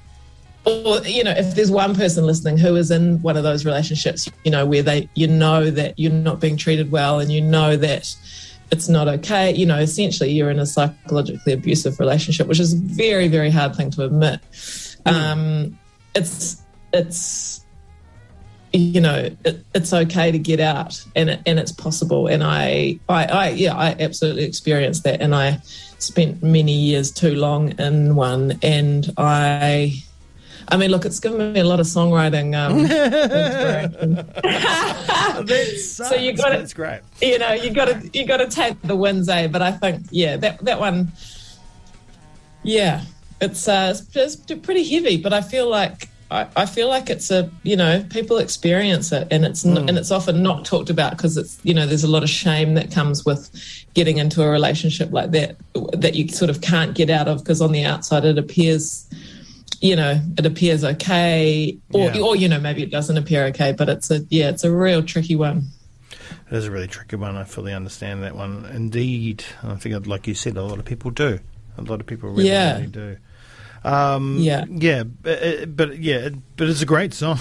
or 0.65 0.99
you 0.99 1.23
know 1.23 1.31
if 1.31 1.55
there's 1.55 1.71
one 1.71 1.95
person 1.95 2.25
listening 2.25 2.57
who 2.57 2.75
is 2.75 2.91
in 2.91 3.21
one 3.21 3.37
of 3.37 3.43
those 3.43 3.65
relationships 3.65 4.29
you 4.43 4.51
know 4.51 4.65
where 4.65 4.81
they 4.81 5.09
you 5.15 5.27
know 5.27 5.69
that 5.69 5.97
you're 5.97 6.11
not 6.11 6.39
being 6.39 6.57
treated 6.57 6.91
well 6.91 7.19
and 7.19 7.31
you 7.31 7.41
know 7.41 7.75
that 7.75 8.15
it's 8.71 8.87
not 8.87 9.07
okay 9.07 9.53
you 9.53 9.65
know 9.65 9.77
essentially 9.77 10.31
you're 10.31 10.49
in 10.49 10.59
a 10.59 10.65
psychologically 10.65 11.53
abusive 11.53 11.99
relationship 11.99 12.47
which 12.47 12.59
is 12.59 12.73
a 12.73 12.77
very 12.77 13.27
very 13.27 13.49
hard 13.49 13.75
thing 13.75 13.89
to 13.89 14.03
admit 14.03 14.39
mm. 14.51 15.11
um, 15.11 15.77
it's 16.15 16.61
it's 16.93 17.64
you 18.77 19.01
know 19.01 19.29
it, 19.43 19.65
it's 19.73 19.93
okay 19.93 20.31
to 20.31 20.39
get 20.39 20.59
out 20.59 21.03
and 21.15 21.29
it, 21.29 21.41
and 21.45 21.59
it's 21.59 21.71
possible 21.71 22.27
and 22.27 22.43
I, 22.43 22.99
I 23.09 23.25
I 23.25 23.49
yeah 23.49 23.75
I 23.75 23.95
absolutely 23.99 24.43
experienced 24.43 25.03
that 25.03 25.21
and 25.21 25.35
I 25.35 25.59
spent 25.99 26.43
many 26.43 26.73
years 26.73 27.11
too 27.11 27.35
long 27.35 27.77
in 27.79 28.15
one 28.15 28.59
and 28.61 29.11
I 29.17 30.01
I 30.67 30.77
mean, 30.77 30.89
look, 30.89 31.05
it's 31.05 31.19
given 31.19 31.53
me 31.53 31.59
a 31.59 31.63
lot 31.63 31.79
of 31.79 31.85
songwriting. 31.85 32.55
Um, 32.55 32.87
so 35.77 36.15
you 36.15 36.33
got 36.33 36.53
That's 36.53 36.73
great. 36.73 37.01
You 37.21 37.37
know, 37.37 37.53
you 37.53 37.71
got 37.71 37.85
to 37.85 38.09
you 38.17 38.25
got 38.25 38.37
to 38.37 38.47
take 38.47 38.81
the 38.81 38.95
wins, 38.95 39.29
eh? 39.29 39.47
But 39.47 39.61
I 39.61 39.71
think, 39.71 40.07
yeah, 40.09 40.37
that 40.37 40.65
that 40.65 40.79
one, 40.79 41.11
yeah, 42.63 43.03
it's 43.41 43.67
uh, 43.67 43.95
it's 44.15 44.35
pretty 44.35 44.83
heavy. 44.83 45.17
But 45.17 45.33
I 45.33 45.41
feel 45.41 45.69
like 45.69 46.09
I, 46.35 46.47
I, 46.55 46.65
feel 46.65 46.89
like 46.89 47.09
it's 47.09 47.31
a 47.31 47.49
you 47.63 47.75
know 47.75 48.05
people 48.09 48.37
experience 48.37 49.11
it 49.11 49.27
and 49.31 49.45
it's 49.45 49.63
mm. 49.63 49.77
and 49.77 49.97
it's 49.97 50.11
often 50.11 50.43
not 50.43 50.65
talked 50.65 50.89
about 50.89 51.11
because 51.15 51.37
it's 51.37 51.59
you 51.63 51.73
know 51.73 51.85
there's 51.87 52.03
a 52.03 52.09
lot 52.09 52.23
of 52.23 52.29
shame 52.29 52.73
that 52.73 52.91
comes 52.91 53.25
with 53.25 53.49
getting 53.93 54.17
into 54.17 54.43
a 54.43 54.49
relationship 54.49 55.11
like 55.11 55.31
that 55.31 55.55
that 55.93 56.15
you 56.15 56.27
sort 56.27 56.49
of 56.49 56.61
can't 56.61 56.93
get 56.93 57.09
out 57.09 57.27
of 57.27 57.39
because 57.39 57.61
on 57.61 57.71
the 57.71 57.85
outside 57.85 58.25
it 58.25 58.37
appears 58.37 59.09
you 59.81 59.95
know 59.95 60.19
it 60.37 60.45
appears 60.45 60.83
okay 60.83 61.77
or 61.93 62.11
yeah. 62.11 62.21
or 62.21 62.35
you 62.35 62.49
know 62.49 62.59
maybe 62.59 62.83
it 62.83 62.91
doesn't 62.91 63.17
appear 63.17 63.45
okay 63.45 63.71
but 63.71 63.87
it's 63.87 64.11
a 64.11 64.19
yeah 64.29 64.49
it's 64.49 64.63
a 64.63 64.71
real 64.71 65.01
tricky 65.01 65.35
one 65.35 65.63
it 66.51 66.55
is 66.55 66.65
a 66.65 66.71
really 66.71 66.87
tricky 66.87 67.15
one 67.15 67.35
I 67.35 67.45
fully 67.45 67.73
understand 67.73 68.23
that 68.23 68.35
one 68.35 68.65
indeed 68.73 69.45
I 69.63 69.75
think 69.75 70.05
like 70.05 70.27
you 70.27 70.35
said 70.35 70.57
a 70.57 70.63
lot 70.63 70.79
of 70.79 70.85
people 70.85 71.11
do 71.11 71.39
a 71.77 71.81
lot 71.81 71.99
of 71.99 72.07
people 72.07 72.29
really, 72.29 72.47
yeah. 72.47 72.75
really 72.75 72.87
do 72.87 73.17
um, 73.85 74.37
yeah, 74.39 74.65
yeah, 74.69 75.03
but, 75.03 75.43
uh, 75.43 75.65
but 75.67 75.99
yeah, 75.99 76.29
but 76.57 76.67
it's 76.69 76.81
a 76.81 76.85
great 76.85 77.13
song. 77.13 77.39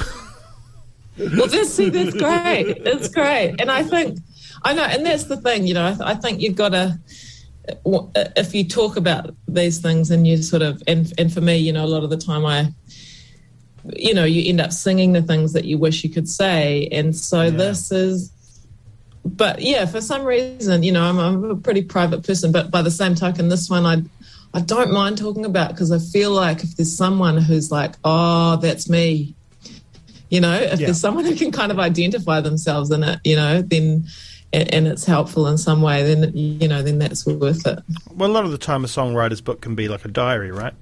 well, 1.19 1.47
this 1.47 1.75
see, 1.75 1.89
that's 1.89 2.15
great. 2.15 2.77
It's 2.85 3.09
great, 3.09 3.61
and 3.61 3.71
I 3.71 3.83
think 3.83 4.19
I 4.63 4.75
know, 4.75 4.85
and 4.85 5.07
that's 5.07 5.25
the 5.25 5.39
thing. 5.39 5.67
You 5.67 5.75
know, 5.75 5.87
I, 5.87 5.91
th- 5.91 6.03
I 6.03 6.15
think 6.15 6.41
you've 6.41 6.57
got 6.57 6.71
to 6.71 6.99
uh, 7.87 7.99
uh, 8.15 8.25
if 8.37 8.55
you 8.55 8.65
talk 8.69 8.97
about 8.97 9.35
these 9.49 9.79
things 9.79 10.11
and 10.11 10.27
you 10.27 10.37
sort 10.43 10.63
of 10.63 10.83
and 10.87 11.13
and 11.19 11.33
for 11.33 11.41
me, 11.41 11.57
you 11.57 11.73
know, 11.73 11.85
a 11.85 11.89
lot 11.89 12.05
of 12.05 12.11
the 12.11 12.19
time 12.19 12.45
I 12.45 12.73
you 13.97 14.15
know, 14.15 14.25
you 14.25 14.49
end 14.49 14.61
up 14.61 14.73
singing 14.73 15.13
the 15.13 15.23
things 15.23 15.53
that 15.53 15.65
you 15.65 15.79
wish 15.79 16.05
you 16.05 16.11
could 16.11 16.29
say. 16.29 16.89
And 16.91 17.15
so 17.15 17.43
yeah. 17.43 17.51
this 17.51 17.93
is 17.93 18.33
but 19.25 19.63
yeah, 19.63 19.87
for 19.87 20.03
some 20.03 20.25
reason, 20.25 20.83
you 20.83 20.93
know, 20.93 21.03
I'm, 21.03 21.19
I'm, 21.19 21.45
a 21.45 21.57
pretty 21.57 21.83
private 21.83 22.27
person, 22.27 22.53
but 22.53 22.71
by 22.71 22.83
the 22.83 22.91
same 22.91 23.15
token, 23.15 23.49
this 23.49 23.71
one 23.71 23.87
I 23.87 24.03
I 24.55 24.61
don't 24.61 24.93
mind 24.93 25.19
talking 25.19 25.45
about 25.45 25.71
because 25.71 25.91
I 25.91 25.99
feel 25.99 26.31
like 26.31 26.63
if 26.63 26.77
there's 26.77 26.97
someone 26.97 27.37
who's 27.37 27.73
like, 27.73 27.97
oh, 28.05 28.57
that's 28.57 28.89
me, 28.89 29.35
you 30.31 30.41
know, 30.41 30.55
if 30.55 30.79
yeah. 30.81 30.87
there's 30.87 31.01
someone 31.01 31.25
who 31.25 31.35
can 31.35 31.51
kind 31.51 31.73
of 31.73 31.81
identify 31.81 32.41
themselves 32.41 32.91
in 32.91 33.03
it, 33.03 33.19
you 33.25 33.37
know, 33.37 33.63
then 33.63 34.07
and 34.53 34.87
it's 34.87 35.05
helpful 35.05 35.49
in 35.49 35.59
some 35.59 35.83
way, 35.83 36.05
then 36.05 36.31
you 36.37 36.69
know, 36.69 36.83
then 36.83 37.01
that's 37.01 37.27
worth 37.27 37.67
it. 37.67 37.81
Well, 38.13 38.31
a 38.31 38.33
lot 38.33 38.45
of 38.45 38.53
the 38.53 38.59
time, 38.59 38.85
a 38.85 38.87
songwriter's 38.87 39.41
book 39.41 39.61
can 39.61 39.75
be 39.75 39.89
like 39.89 40.05
a 40.05 40.09
diary, 40.09 40.53
right? 40.53 40.75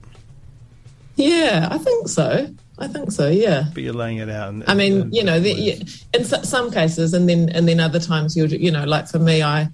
Yeah, 1.16 1.68
I 1.70 1.78
think 1.78 2.08
so. 2.08 2.54
I 2.78 2.88
think 2.88 3.12
so. 3.12 3.28
Yeah. 3.28 3.64
But 3.72 3.82
you're 3.82 3.94
laying 3.94 4.18
it 4.18 4.28
out. 4.28 4.54
I 4.66 4.74
mean, 4.74 5.12
you 5.12 5.24
know, 5.24 5.40
the, 5.40 5.82
in 6.12 6.24
some 6.24 6.70
cases, 6.70 7.14
and 7.14 7.28
then 7.28 7.48
and 7.50 7.66
then 7.66 7.80
other 7.80 8.00
times, 8.00 8.36
you 8.36 8.46
you 8.46 8.70
know, 8.70 8.84
like 8.84 9.08
for 9.08 9.18
me, 9.18 9.42
I 9.42 9.68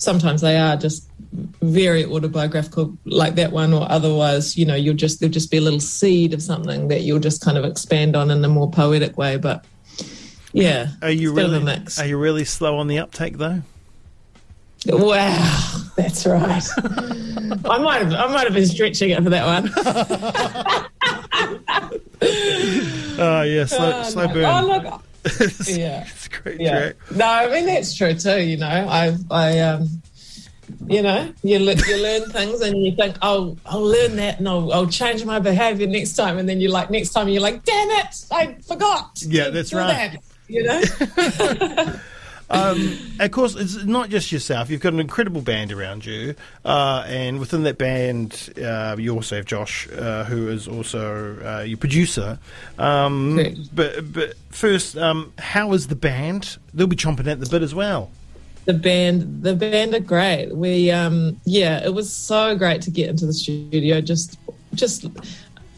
sometimes 0.00 0.40
they 0.40 0.56
are 0.56 0.76
just 0.76 1.08
very 1.62 2.04
autobiographical 2.04 2.96
like 3.04 3.34
that 3.36 3.52
one 3.52 3.72
or 3.72 3.86
otherwise 3.90 4.56
you 4.56 4.64
know 4.64 4.74
you'll 4.74 4.96
just 4.96 5.20
there'll 5.20 5.32
just 5.32 5.50
be 5.50 5.58
a 5.58 5.60
little 5.60 5.78
seed 5.78 6.34
of 6.34 6.42
something 6.42 6.88
that 6.88 7.02
you'll 7.02 7.20
just 7.20 7.44
kind 7.44 7.56
of 7.56 7.64
expand 7.64 8.16
on 8.16 8.30
in 8.30 8.44
a 8.44 8.48
more 8.48 8.68
poetic 8.68 9.16
way 9.16 9.36
but 9.36 9.64
yeah 10.52 10.88
are 11.02 11.10
you 11.10 11.32
really 11.32 11.62
are 11.98 12.06
you 12.06 12.18
really 12.18 12.44
slow 12.44 12.78
on 12.78 12.88
the 12.88 12.98
uptake 12.98 13.38
though? 13.38 13.62
Wow 14.86 15.82
that's 15.96 16.24
right. 16.26 16.64
I 16.78 17.78
might 17.78 18.02
have 18.02 18.14
i 18.14 18.26
might 18.32 18.44
have 18.44 18.54
been 18.54 18.66
stretching 18.66 19.10
it 19.10 19.22
for 19.22 19.30
that 19.30 19.46
one. 19.46 19.70
Oh 23.22 23.42
yeah 23.42 23.66
slow, 23.66 23.90
uh, 23.90 24.04
slow 24.04 24.26
no. 24.26 24.32
burn 24.32 24.44
oh 24.44 24.66
look 24.66 25.02
it's, 25.40 25.76
yeah, 25.76 26.02
it's 26.02 26.28
great 26.28 26.60
yeah. 26.60 26.78
Track. 26.78 26.96
No, 27.14 27.26
I 27.26 27.48
mean 27.50 27.66
that's 27.66 27.94
true 27.94 28.14
too. 28.14 28.40
You 28.40 28.56
know, 28.56 28.66
I, 28.66 29.16
I, 29.30 29.58
um, 29.60 29.88
you 30.86 31.02
know, 31.02 31.32
you 31.42 31.58
you 31.58 32.02
learn 32.02 32.30
things 32.30 32.60
and 32.62 32.82
you 32.82 32.94
think, 32.96 33.16
oh, 33.22 33.56
I'll 33.66 33.82
learn 33.82 34.16
that 34.16 34.38
and 34.38 34.48
I'll, 34.48 34.72
I'll 34.72 34.86
change 34.86 35.24
my 35.24 35.38
behaviour 35.38 35.86
next 35.86 36.14
time, 36.14 36.38
and 36.38 36.48
then 36.48 36.60
you're 36.60 36.70
like, 36.70 36.90
next 36.90 37.10
time 37.10 37.28
you're 37.28 37.42
like, 37.42 37.64
damn 37.64 37.90
it, 37.90 38.24
I 38.30 38.54
forgot. 38.66 39.22
Yeah, 39.26 39.50
that's 39.50 39.72
right. 39.72 40.12
That, 40.12 40.22
you 40.48 40.62
know. 40.64 42.00
Um, 42.50 42.98
of 43.20 43.30
course, 43.30 43.54
it's 43.54 43.84
not 43.84 44.10
just 44.10 44.32
yourself. 44.32 44.70
You've 44.70 44.80
got 44.80 44.92
an 44.92 45.00
incredible 45.00 45.40
band 45.40 45.70
around 45.70 46.04
you, 46.04 46.34
uh, 46.64 47.04
and 47.06 47.38
within 47.38 47.62
that 47.62 47.78
band, 47.78 48.52
uh, 48.62 48.96
you 48.98 49.14
also 49.14 49.36
have 49.36 49.44
Josh, 49.44 49.88
uh, 49.92 50.24
who 50.24 50.48
is 50.48 50.66
also 50.66 51.38
uh, 51.44 51.62
your 51.62 51.78
producer. 51.78 52.38
Um, 52.76 53.56
but 53.72 54.12
but 54.12 54.34
first, 54.50 54.98
um, 54.98 55.32
how 55.38 55.72
is 55.74 55.86
the 55.86 55.96
band? 55.96 56.58
They'll 56.74 56.88
be 56.88 56.96
chomping 56.96 57.28
at 57.28 57.38
the 57.38 57.46
bit 57.46 57.62
as 57.62 57.74
well. 57.74 58.10
The 58.64 58.74
band, 58.74 59.42
the 59.42 59.54
band 59.54 59.94
are 59.94 60.00
great. 60.00 60.54
We, 60.54 60.90
um, 60.90 61.40
yeah, 61.44 61.84
it 61.84 61.94
was 61.94 62.12
so 62.12 62.56
great 62.56 62.82
to 62.82 62.90
get 62.90 63.08
into 63.08 63.26
the 63.26 63.32
studio. 63.32 64.00
Just, 64.00 64.38
just 64.74 65.06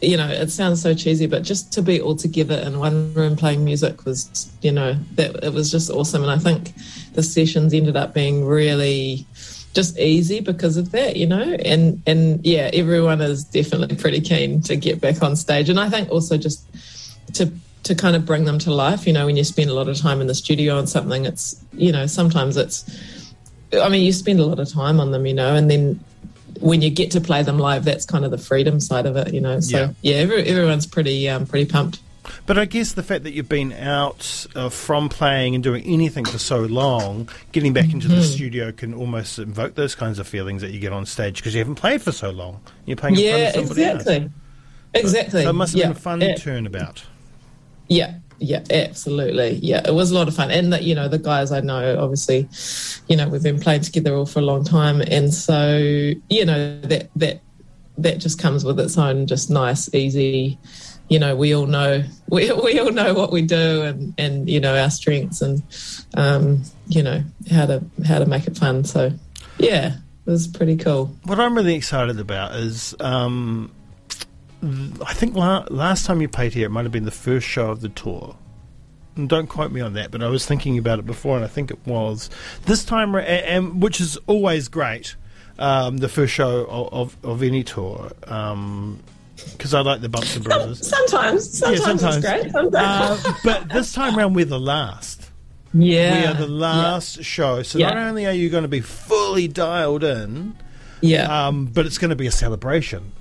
you 0.03 0.17
know, 0.17 0.27
it 0.27 0.51
sounds 0.51 0.81
so 0.81 0.93
cheesy, 0.93 1.27
but 1.27 1.43
just 1.43 1.71
to 1.73 1.81
be 1.81 2.01
all 2.01 2.15
together 2.15 2.55
in 2.55 2.79
one 2.79 3.13
room 3.13 3.35
playing 3.35 3.63
music 3.63 4.05
was, 4.05 4.51
you 4.61 4.71
know, 4.71 4.93
that 5.15 5.43
it 5.43 5.53
was 5.53 5.71
just 5.71 5.89
awesome. 5.89 6.21
And 6.21 6.31
I 6.31 6.37
think 6.37 6.73
the 7.13 7.23
sessions 7.23 7.73
ended 7.73 7.95
up 7.95 8.13
being 8.13 8.45
really 8.45 9.25
just 9.73 9.97
easy 9.97 10.39
because 10.39 10.77
of 10.77 10.91
that, 10.91 11.15
you 11.15 11.25
know. 11.25 11.41
And 11.65 12.01
and 12.05 12.45
yeah, 12.45 12.69
everyone 12.73 13.21
is 13.21 13.43
definitely 13.43 13.95
pretty 13.95 14.21
keen 14.21 14.61
to 14.63 14.75
get 14.75 15.01
back 15.01 15.21
on 15.23 15.35
stage. 15.35 15.69
And 15.69 15.79
I 15.79 15.89
think 15.89 16.09
also 16.09 16.37
just 16.37 16.65
to 17.33 17.51
to 17.83 17.95
kind 17.95 18.15
of 18.15 18.25
bring 18.25 18.45
them 18.45 18.59
to 18.59 18.73
life, 18.73 19.05
you 19.05 19.13
know, 19.13 19.25
when 19.25 19.35
you 19.35 19.43
spend 19.43 19.69
a 19.69 19.73
lot 19.73 19.89
of 19.89 19.97
time 19.97 20.21
in 20.21 20.27
the 20.27 20.35
studio 20.35 20.77
on 20.77 20.87
something, 20.87 21.25
it's 21.25 21.61
you 21.73 21.91
know, 21.91 22.05
sometimes 22.07 22.57
it's 22.57 22.85
I 23.73 23.89
mean, 23.89 24.03
you 24.03 24.13
spend 24.13 24.39
a 24.39 24.45
lot 24.45 24.59
of 24.59 24.71
time 24.71 24.99
on 24.99 25.11
them, 25.11 25.25
you 25.25 25.33
know, 25.33 25.55
and 25.55 25.69
then 25.69 25.99
when 26.59 26.81
you 26.81 26.89
get 26.89 27.11
to 27.11 27.21
play 27.21 27.43
them 27.43 27.57
live, 27.57 27.85
that's 27.85 28.05
kind 28.05 28.25
of 28.25 28.31
the 28.31 28.37
freedom 28.37 28.79
side 28.79 29.05
of 29.05 29.15
it, 29.15 29.33
you 29.33 29.41
know. 29.41 29.59
So 29.59 29.77
yeah, 29.77 29.91
yeah 30.01 30.15
every, 30.17 30.43
everyone's 30.43 30.85
pretty 30.85 31.27
um, 31.29 31.45
pretty 31.45 31.69
pumped. 31.69 31.99
But 32.45 32.57
I 32.57 32.65
guess 32.65 32.93
the 32.93 33.03
fact 33.03 33.23
that 33.23 33.33
you've 33.33 33.49
been 33.49 33.73
out 33.73 34.45
uh, 34.55 34.69
from 34.69 35.09
playing 35.09 35.55
and 35.55 35.63
doing 35.63 35.83
anything 35.85 36.25
for 36.25 36.37
so 36.37 36.61
long, 36.61 37.29
getting 37.51 37.73
back 37.73 37.91
into 37.91 38.07
mm-hmm. 38.07 38.17
the 38.17 38.23
studio 38.23 38.71
can 38.71 38.93
almost 38.93 39.39
invoke 39.39 39.75
those 39.75 39.95
kinds 39.95 40.19
of 40.19 40.27
feelings 40.27 40.61
that 40.61 40.71
you 40.71 40.79
get 40.79 40.93
on 40.93 41.05
stage 41.05 41.37
because 41.37 41.53
you 41.53 41.59
haven't 41.59 41.75
played 41.75 42.01
for 42.01 42.11
so 42.11 42.29
long. 42.29 42.61
You're 42.85 42.97
playing 42.97 43.15
yeah, 43.15 43.47
in 43.47 43.53
front 43.53 43.57
of 43.57 43.67
somebody 43.67 43.81
exactly. 43.83 44.15
else. 44.15 44.31
Exactly. 44.93 45.39
So, 45.39 45.43
so 45.43 45.49
it 45.49 45.53
must 45.53 45.73
have 45.73 45.79
yeah. 45.79 45.85
been 45.87 45.97
a 45.97 45.99
fun 45.99 46.21
yeah. 46.21 46.35
turnabout. 46.35 47.03
Yeah, 47.87 48.15
yeah, 48.39 48.63
absolutely. 48.69 49.59
Yeah, 49.61 49.81
it 49.85 49.93
was 49.93 50.11
a 50.11 50.15
lot 50.15 50.27
of 50.27 50.35
fun. 50.35 50.51
And 50.51 50.73
that, 50.73 50.83
you 50.83 50.95
know, 50.95 51.07
the 51.07 51.17
guys 51.17 51.51
I 51.51 51.61
know, 51.61 51.97
obviously, 51.99 52.49
you 53.07 53.15
know, 53.15 53.27
we've 53.27 53.43
been 53.43 53.59
playing 53.59 53.81
together 53.81 54.15
all 54.15 54.25
for 54.25 54.39
a 54.39 54.43
long 54.43 54.63
time. 54.63 55.01
And 55.01 55.33
so, 55.33 55.77
you 56.29 56.45
know, 56.45 56.79
that, 56.81 57.09
that, 57.15 57.41
that 57.97 58.17
just 58.19 58.39
comes 58.39 58.65
with 58.65 58.79
its 58.79 58.97
own 58.97 59.27
just 59.27 59.49
nice, 59.49 59.93
easy, 59.93 60.57
you 61.09 61.19
know, 61.19 61.35
we 61.35 61.53
all 61.55 61.67
know, 61.67 62.03
we, 62.29 62.51
we 62.51 62.79
all 62.79 62.91
know 62.91 63.13
what 63.13 63.31
we 63.31 63.41
do 63.41 63.83
and, 63.83 64.13
and, 64.17 64.49
you 64.49 64.59
know, 64.59 64.75
our 64.77 64.89
strengths 64.89 65.41
and, 65.41 65.63
um, 66.15 66.63
you 66.87 67.03
know, 67.03 67.23
how 67.51 67.65
to, 67.65 67.83
how 68.05 68.19
to 68.19 68.25
make 68.25 68.47
it 68.47 68.57
fun. 68.57 68.83
So 68.83 69.11
yeah, 69.57 69.95
it 70.25 70.29
was 70.29 70.47
pretty 70.47 70.77
cool. 70.77 71.15
What 71.23 71.39
I'm 71.39 71.55
really 71.55 71.75
excited 71.75 72.19
about 72.19 72.55
is, 72.55 72.95
um, 72.99 73.71
I 74.63 75.13
think 75.13 75.35
la- 75.35 75.65
last 75.69 76.05
time 76.05 76.21
you 76.21 76.29
played 76.29 76.53
here, 76.53 76.67
it 76.67 76.69
might 76.69 76.83
have 76.83 76.91
been 76.91 77.05
the 77.05 77.11
first 77.11 77.45
show 77.45 77.69
of 77.69 77.81
the 77.81 77.89
tour. 77.89 78.37
And 79.15 79.27
don't 79.27 79.47
quote 79.47 79.71
me 79.71 79.81
on 79.81 79.93
that, 79.93 80.09
but 80.09 80.23
I 80.23 80.29
was 80.29 80.45
thinking 80.45 80.77
about 80.77 80.99
it 80.99 81.05
before, 81.05 81.35
and 81.35 81.43
I 81.43 81.47
think 81.47 81.69
it 81.69 81.85
was 81.85 82.29
this 82.65 82.85
time, 82.85 83.13
and, 83.15 83.25
and 83.27 83.81
which 83.81 83.99
is 83.99 84.17
always 84.25 84.69
great. 84.69 85.15
Um, 85.59 85.97
the 85.97 86.09
first 86.09 86.33
show 86.33 86.65
of, 86.65 86.93
of, 86.93 87.17
of 87.23 87.43
any 87.43 87.63
tour, 87.63 88.09
because 88.19 88.53
um, 88.53 89.03
I 89.71 89.81
like 89.81 90.01
the 90.01 90.09
bumps 90.09 90.35
and 90.35 90.43
bruises. 90.43 90.87
Sometimes, 90.87 91.59
sometimes, 91.59 91.79
yeah, 91.79 91.85
sometimes. 91.85 92.15
it's 92.17 92.25
great. 92.25 92.51
Sometimes. 92.51 93.25
Uh, 93.25 93.33
but 93.43 93.69
this 93.69 93.93
time 93.93 94.17
around, 94.17 94.33
we're 94.33 94.45
the 94.45 94.59
last. 94.59 95.29
Yeah, 95.71 96.21
we 96.21 96.27
are 96.27 96.33
the 96.33 96.47
last 96.47 97.17
yeah. 97.17 97.23
show. 97.23 97.63
So 97.63 97.77
yeah. 97.77 97.89
not 97.89 97.97
only 97.97 98.25
are 98.25 98.33
you 98.33 98.49
going 98.49 98.63
to 98.63 98.67
be 98.67 98.81
fully 98.81 99.47
dialed 99.47 100.03
in, 100.03 100.55
yeah, 101.01 101.47
um, 101.47 101.65
but 101.65 101.85
it's 101.85 101.99
going 101.99 102.09
to 102.09 102.15
be 102.15 102.25
a 102.27 102.31
celebration 102.31 103.11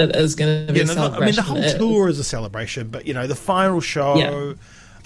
it 0.00 0.16
is 0.16 0.34
going 0.34 0.66
to 0.66 0.72
be. 0.72 0.80
Yeah, 0.80 0.86
no, 0.94 1.06
I 1.08 1.24
mean, 1.24 1.34
the 1.34 1.42
whole 1.42 1.62
tour 1.62 2.08
is 2.08 2.18
a 2.18 2.24
celebration, 2.24 2.88
but 2.88 3.06
you 3.06 3.14
know, 3.14 3.26
the 3.26 3.34
final 3.34 3.80
show. 3.80 4.16
Yeah. 4.16 4.54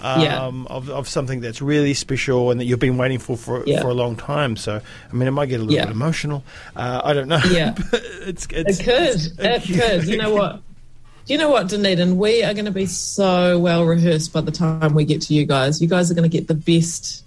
Um, 0.01 0.21
yeah. 0.21 0.51
Of, 0.67 0.89
of 0.89 1.07
something 1.07 1.39
that's 1.39 1.61
really 1.61 1.93
special 1.93 2.51
and 2.51 2.59
that 2.59 2.65
you've 2.65 2.79
been 2.79 2.97
waiting 2.97 3.17
for 3.17 3.37
for, 3.37 3.63
yeah. 3.65 3.81
for 3.81 3.87
a 3.87 3.93
long 3.93 4.17
time. 4.17 4.57
So, 4.57 4.81
I 5.09 5.13
mean, 5.15 5.25
it 5.25 5.31
might 5.31 5.45
get 5.45 5.61
a 5.61 5.63
little 5.63 5.73
yeah. 5.73 5.85
bit 5.85 5.91
emotional. 5.93 6.43
Uh, 6.75 7.01
I 7.01 7.13
don't 7.13 7.29
know. 7.29 7.39
Yeah, 7.49 7.75
it's, 7.93 8.45
it's, 8.51 8.79
it 8.81 8.83
could. 8.83 9.45
it 9.45 9.63
could. 9.63 10.03
You 10.05 10.17
know 10.17 10.33
what? 10.33 10.61
you 11.27 11.37
know 11.37 11.49
what, 11.49 11.69
Dunedin? 11.69 12.17
We 12.17 12.43
are 12.43 12.53
going 12.53 12.65
to 12.65 12.71
be 12.71 12.85
so 12.85 13.57
well 13.57 13.83
rehearsed 13.85 14.31
by 14.31 14.41
the 14.41 14.51
time 14.51 14.93
we 14.93 15.05
get 15.05 15.21
to 15.23 15.33
you 15.33 15.45
guys. 15.45 15.81
You 15.81 15.87
guys 15.87 16.11
are 16.11 16.13
going 16.13 16.29
to 16.29 16.37
get 16.37 16.47
the 16.47 16.53
best 16.53 17.24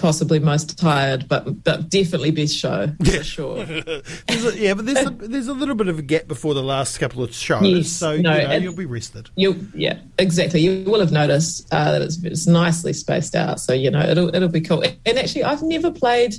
possibly 0.00 0.38
most 0.38 0.78
tired, 0.78 1.28
but 1.28 1.62
but 1.62 1.88
definitely 1.88 2.30
best 2.30 2.56
show 2.56 2.90
yeah. 3.00 3.18
for 3.18 3.24
sure. 3.24 3.58
a, 4.28 4.56
yeah, 4.56 4.74
but 4.74 4.86
there's 4.86 5.06
a, 5.06 5.10
there's 5.10 5.48
a 5.48 5.52
little 5.52 5.74
bit 5.74 5.88
of 5.88 5.98
a 5.98 6.02
gap 6.02 6.26
before 6.26 6.54
the 6.54 6.62
last 6.62 6.98
couple 6.98 7.22
of 7.22 7.34
shows, 7.34 7.62
yes, 7.62 7.88
so 7.90 8.16
no, 8.16 8.36
you 8.36 8.48
know, 8.48 8.56
you'll 8.56 8.74
be 8.74 8.86
rested. 8.86 9.30
You 9.36 9.68
yeah, 9.74 9.98
exactly. 10.18 10.60
You 10.60 10.90
will 10.90 11.00
have 11.00 11.12
noticed 11.12 11.68
uh, 11.72 11.92
that 11.92 12.02
it's, 12.02 12.22
it's 12.24 12.46
nicely 12.46 12.92
spaced 12.92 13.36
out, 13.36 13.60
so 13.60 13.72
you 13.72 13.90
know 13.90 14.00
it'll 14.00 14.34
it'll 14.34 14.48
be 14.48 14.62
cool. 14.62 14.82
And 14.82 15.18
actually, 15.18 15.44
I've 15.44 15.62
never 15.62 15.90
played 15.90 16.34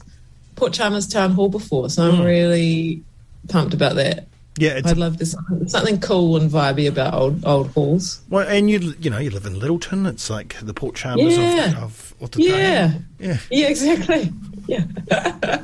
Port 0.56 0.74
Chalmers 0.74 1.08
Town 1.08 1.32
Hall 1.32 1.50
before, 1.50 1.90
so 1.90 2.10
I'm 2.10 2.18
mm. 2.18 2.26
really 2.26 3.04
pumped 3.48 3.74
about 3.74 3.96
that. 3.96 4.28
Yeah, 4.58 4.82
I'd 4.84 4.98
love 4.98 5.18
this 5.18 5.34
something 5.68 6.02
cool 6.02 6.36
and 6.36 6.52
vibey 6.52 6.90
about 6.90 7.14
old 7.14 7.46
old 7.46 7.68
halls. 7.72 8.22
Well, 8.30 8.48
and 8.48 8.70
you 8.70 8.96
you 9.00 9.10
know 9.10 9.18
you 9.18 9.30
live 9.30 9.46
in 9.46 9.56
Lyttelton. 9.56 10.06
It's 10.08 10.30
like 10.30 10.58
the 10.62 10.74
Port 10.74 10.96
Chalmers 10.96 11.38
yeah. 11.38 11.82
of, 11.82 12.14
of 12.20 12.36
yeah. 12.36 12.94
yeah, 13.18 13.38
yeah, 13.50 13.68
exactly. 13.68 14.32
Yeah, 14.68 14.84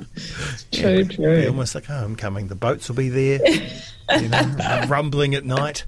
true, 0.71 0.99
yeah, 0.99 1.03
true. 1.03 1.47
Almost 1.47 1.75
like 1.75 1.89
oh, 1.89 1.99
homecoming. 1.99 2.47
The 2.47 2.55
boats 2.55 2.87
will 2.87 2.95
be 2.95 3.09
there, 3.09 3.45
you 4.19 4.29
know, 4.29 4.85
rumbling 4.87 5.35
at 5.35 5.43
night 5.43 5.83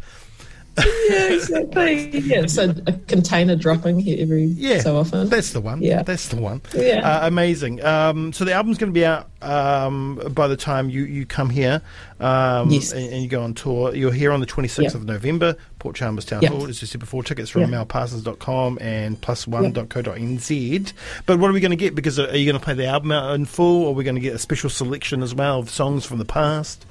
yeah, 1.10 1.34
exactly. 1.34 2.20
Yeah, 2.20 2.46
so 2.46 2.74
a 2.88 2.94
container 2.94 3.56
dropping 3.56 4.00
here 4.00 4.18
every 4.20 4.46
yeah, 4.46 4.80
so 4.80 4.98
often. 4.98 5.30
That's 5.30 5.54
the 5.54 5.62
one. 5.62 5.82
Yeah, 5.82 6.04
that's 6.04 6.28
the 6.30 6.38
one. 6.38 6.62
Yeah, 6.76 7.08
uh, 7.08 7.28
amazing. 7.28 7.84
Um, 7.84 8.34
so 8.34 8.46
the 8.46 8.54
album's 8.54 8.78
going 8.78 8.92
to 8.92 8.98
be 8.98 9.06
out 9.06 9.30
um, 9.42 10.16
by 10.32 10.48
the 10.48 10.58
time 10.58 10.90
you, 10.90 11.06
you 11.06 11.26
come 11.26 11.50
here. 11.50 11.82
Um, 12.20 12.70
yes. 12.70 12.92
and, 12.92 13.14
and, 13.14 13.24
you 13.24 13.30
go 13.30 13.42
on 13.42 13.54
tour. 13.54 13.96
You're 13.96 14.12
here 14.12 14.32
on 14.32 14.42
the 14.42 14.46
26th 14.46 14.84
yep. 14.84 14.96
of 14.96 15.06
November, 15.06 15.56
Port 15.80 15.96
Chalmers 15.96 16.26
Town 16.26 16.42
yep. 16.42 16.52
Hall. 16.52 16.68
As 16.68 16.82
you 16.82 16.88
said 16.88 17.00
before, 17.00 17.24
tickets 17.24 17.50
from 17.50 17.62
yep. 17.62 17.88
melparsons.com 17.88 18.78
and 18.82 19.20
plus1.co.nz. 19.22 20.94
But 21.26 21.40
what 21.40 21.50
are 21.50 21.54
we 21.54 21.62
going 21.62 21.72
to 21.72 21.78
get? 21.78 21.96
Because 21.96 22.20
are 22.20 22.36
you 22.36 22.46
going 22.46 22.60
to 22.60 22.64
play 22.64 22.74
the 22.74 22.88
album 22.88 23.12
out 23.12 23.34
in 23.36 23.46
full, 23.46 23.84
or 23.84 23.92
are 23.92 23.94
we 23.94 24.04
going 24.04 24.16
to 24.16 24.22
get 24.22 24.36
a 24.36 24.40
special 24.40 24.70
selection 24.70 25.24
as 25.24 25.34
well 25.34 25.60
of 25.60 25.70
songs 25.70 26.06
from 26.06 26.18
the 26.18 26.26
past? 26.26 26.86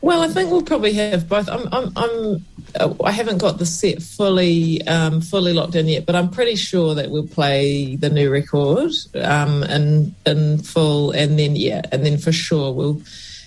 Well, 0.00 0.22
I 0.22 0.28
think 0.28 0.50
we'll 0.50 0.62
probably 0.62 0.92
have 0.94 1.28
both. 1.28 1.48
I'm, 1.48 1.68
I'm, 1.72 1.92
I'm 1.96 2.44
uh, 2.78 2.94
I 3.02 3.10
haven't 3.10 3.38
got 3.38 3.58
the 3.58 3.66
set 3.66 4.00
fully, 4.00 4.86
um, 4.86 5.20
fully 5.20 5.52
locked 5.52 5.74
in 5.74 5.88
yet, 5.88 6.06
but 6.06 6.14
I'm 6.14 6.30
pretty 6.30 6.54
sure 6.54 6.94
that 6.94 7.10
we'll 7.10 7.26
play 7.26 7.96
the 7.96 8.08
new 8.08 8.30
record 8.30 8.92
um, 9.16 9.64
in 9.64 10.14
in 10.24 10.58
full, 10.58 11.10
and 11.10 11.38
then 11.38 11.56
yeah, 11.56 11.82
and 11.90 12.06
then 12.06 12.16
for 12.16 12.30
sure 12.30 12.72
we'll, 12.72 13.02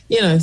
you 0.09 0.21
know, 0.21 0.39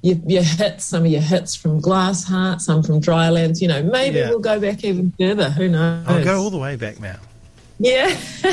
you, 0.00 0.22
you 0.26 0.42
hit 0.42 0.80
some 0.80 1.04
of 1.04 1.10
your 1.10 1.20
hits 1.20 1.54
from 1.54 1.78
Glass 1.78 2.24
Heart, 2.24 2.62
some 2.62 2.82
from 2.82 3.00
Drylands. 3.00 3.60
You 3.60 3.68
know, 3.68 3.82
maybe 3.82 4.20
yeah. 4.20 4.30
we'll 4.30 4.38
go 4.38 4.58
back 4.58 4.82
even 4.82 5.12
further. 5.18 5.50
Who 5.50 5.68
knows? 5.68 6.06
I'll 6.06 6.24
go 6.24 6.40
all 6.40 6.50
the 6.50 6.58
way 6.58 6.76
back 6.76 7.00
now. 7.00 7.18
Yeah. 7.78 8.16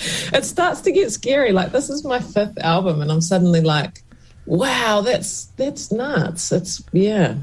it 0.00 0.44
starts 0.44 0.82
to 0.82 0.92
get 0.92 1.10
scary. 1.10 1.52
Like 1.52 1.72
this 1.72 1.88
is 1.88 2.04
my 2.04 2.20
fifth 2.20 2.58
album, 2.58 3.00
and 3.00 3.10
I'm 3.10 3.22
suddenly 3.22 3.62
like 3.62 4.02
wow, 4.46 5.00
that's 5.00 5.46
that's 5.56 5.92
nuts. 5.92 6.48
That's 6.48 6.82
yeah, 6.92 7.34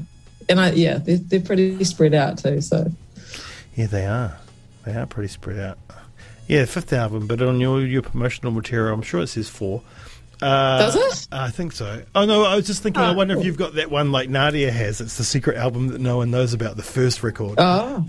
and 0.48 0.60
I 0.60 0.72
yeah, 0.72 0.98
they're, 0.98 1.18
they're 1.18 1.40
pretty 1.40 1.82
spread 1.84 2.14
out 2.14 2.38
too. 2.38 2.60
So 2.60 2.90
yeah, 3.74 3.86
they 3.86 4.06
are. 4.06 4.38
They 4.84 4.94
are 4.94 5.06
pretty 5.06 5.28
spread 5.28 5.58
out. 5.58 5.78
Yeah, 6.46 6.64
fifth 6.64 6.92
album, 6.92 7.26
but 7.26 7.42
on 7.42 7.60
your 7.60 7.82
your 7.82 8.02
promotional 8.02 8.52
material, 8.52 8.94
I'm 8.94 9.02
sure 9.02 9.20
it 9.20 9.28
says 9.28 9.48
four. 9.48 9.82
Uh, 10.40 10.78
Does 10.78 10.96
it? 10.96 11.28
I 11.32 11.50
think 11.50 11.72
so. 11.72 12.02
Oh 12.14 12.24
no, 12.24 12.44
I 12.44 12.54
was 12.54 12.66
just 12.66 12.82
thinking. 12.82 13.02
Oh, 13.02 13.06
I 13.06 13.12
wonder 13.12 13.34
cool. 13.34 13.40
if 13.40 13.46
you've 13.46 13.56
got 13.56 13.74
that 13.74 13.90
one 13.90 14.12
like 14.12 14.28
Nadia 14.28 14.70
has. 14.70 15.00
It's 15.00 15.18
the 15.18 15.24
secret 15.24 15.56
album 15.56 15.88
that 15.88 16.00
no 16.00 16.18
one 16.18 16.30
knows 16.30 16.54
about. 16.54 16.76
The 16.76 16.82
first 16.84 17.22
record. 17.24 17.56
Oh, 17.58 18.06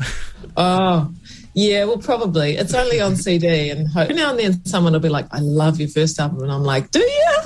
oh, 0.56 1.12
yeah, 1.54 1.86
well, 1.86 1.98
probably. 1.98 2.56
It's 2.56 2.74
only 2.76 3.02
on 3.02 3.16
CD, 3.18 3.72
and 3.72 3.88
hope, 3.88 4.12
now 4.12 4.30
and 4.30 4.40
then 4.40 4.66
someone 4.66 4.94
will 4.94 5.00
be 5.00 5.10
like, 5.10 5.26
"I 5.32 5.40
love 5.40 5.80
your 5.80 5.90
first 5.90 6.20
album," 6.20 6.44
and 6.44 6.52
I'm 6.52 6.64
like, 6.64 6.92
"Do 6.92 7.00
you?" 7.00 7.42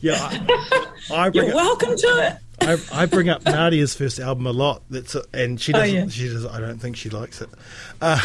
yeah, 0.00 0.16
I, 0.16 1.06
I 1.12 1.30
You're 1.32 1.48
up, 1.48 1.54
welcome 1.54 1.96
to 1.96 2.06
it. 2.26 2.36
I, 2.62 3.02
I, 3.02 3.06
bring 3.06 3.28
up 3.28 3.44
Nadia's 3.44 3.94
first 3.94 4.18
album 4.18 4.46
a 4.46 4.52
lot. 4.52 4.82
That's 4.90 5.16
and 5.32 5.60
she 5.60 5.72
oh, 5.72 5.78
doesn't. 5.78 5.96
Oh, 5.96 6.00
yeah. 6.00 6.08
She 6.08 6.28
does. 6.28 6.44
I 6.44 6.60
don't 6.60 6.78
think 6.78 6.96
she 6.96 7.08
likes 7.08 7.40
it. 7.40 7.48
Uh, 8.00 8.18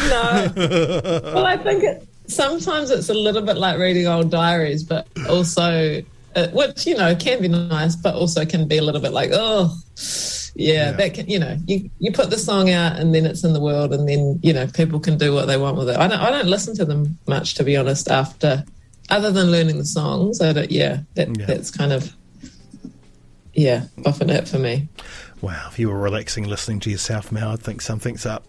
no. 0.56 1.20
well, 1.34 1.46
I 1.46 1.56
think 1.56 1.84
it, 1.84 2.06
sometimes 2.28 2.90
it's 2.90 3.08
a 3.08 3.14
little 3.14 3.42
bit 3.42 3.56
like 3.56 3.78
reading 3.78 4.06
old 4.06 4.30
diaries, 4.30 4.82
but 4.82 5.06
also, 5.28 6.02
uh, 6.34 6.48
which 6.48 6.86
you 6.86 6.96
know 6.96 7.14
can 7.14 7.40
be 7.40 7.48
nice, 7.48 7.96
but 7.96 8.14
also 8.14 8.44
can 8.44 8.68
be 8.68 8.78
a 8.78 8.82
little 8.82 9.00
bit 9.00 9.12
like, 9.12 9.30
oh 9.32 9.74
yeah, 10.56 10.72
yeah, 10.86 10.92
that 10.92 11.14
can, 11.14 11.28
you 11.28 11.38
know, 11.38 11.58
you, 11.66 11.90
you 11.98 12.12
put 12.12 12.30
the 12.30 12.38
song 12.38 12.70
out 12.70 12.96
and 12.96 13.14
then 13.14 13.26
it's 13.26 13.44
in 13.44 13.52
the 13.52 13.60
world 13.60 13.92
and 13.92 14.08
then, 14.08 14.40
you 14.42 14.54
know, 14.54 14.66
people 14.68 14.98
can 14.98 15.18
do 15.18 15.34
what 15.34 15.46
they 15.46 15.58
want 15.58 15.76
with 15.76 15.90
it. 15.90 15.98
I 15.98 16.08
don't, 16.08 16.18
I 16.18 16.30
don't 16.30 16.46
listen 16.46 16.74
to 16.76 16.84
them 16.86 17.18
much, 17.28 17.54
to 17.54 17.64
be 17.64 17.76
honest, 17.76 18.10
after, 18.10 18.64
other 19.10 19.30
than 19.30 19.50
learning 19.50 19.76
the 19.76 19.84
songs. 19.84 20.40
I 20.40 20.54
don't, 20.54 20.70
yeah, 20.70 21.00
that, 21.14 21.38
yeah. 21.38 21.44
that's 21.44 21.70
kind 21.70 21.92
of, 21.92 22.10
yeah, 23.56 23.86
often 24.04 24.30
it 24.30 24.46
for 24.48 24.58
me. 24.58 24.88
Wow, 25.40 25.68
if 25.70 25.78
you 25.78 25.88
were 25.88 25.98
relaxing 25.98 26.44
listening 26.44 26.80
to 26.80 26.90
yourself 26.90 27.30
now, 27.30 27.52
I'd 27.52 27.60
think 27.60 27.82
something's 27.82 28.24
up. 28.24 28.44